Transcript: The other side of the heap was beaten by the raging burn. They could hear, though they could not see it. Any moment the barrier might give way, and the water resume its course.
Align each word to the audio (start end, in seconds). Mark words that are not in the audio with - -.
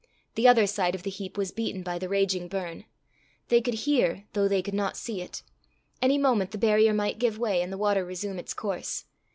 The 0.33 0.47
other 0.47 0.65
side 0.65 0.95
of 0.95 1.03
the 1.03 1.11
heap 1.11 1.37
was 1.37 1.51
beaten 1.51 1.83
by 1.83 1.99
the 1.99 2.09
raging 2.09 2.47
burn. 2.47 2.85
They 3.49 3.61
could 3.61 3.75
hear, 3.85 4.25
though 4.33 4.47
they 4.47 4.63
could 4.63 4.73
not 4.73 4.97
see 4.97 5.21
it. 5.21 5.43
Any 6.01 6.17
moment 6.17 6.49
the 6.49 6.57
barrier 6.57 6.91
might 6.91 7.19
give 7.19 7.37
way, 7.37 7.61
and 7.61 7.71
the 7.71 7.77
water 7.77 8.03
resume 8.03 8.39
its 8.39 8.55
course. 8.55 9.05